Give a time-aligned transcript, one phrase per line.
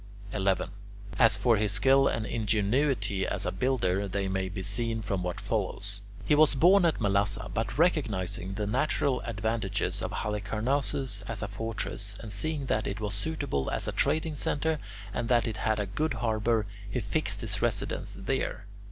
[0.33, 0.71] 11.
[1.19, 5.39] As for his skill and ingenuity as a builder, they may be seen from what
[5.39, 6.01] follows.
[6.25, 12.15] He was born at Melassa, but recognizing the natural advantages of Halicarnassus as a fortress,
[12.19, 14.79] and seeing that it was suitable as a trading centre
[15.13, 18.65] and that it had a good harbour, he fixed his residence there.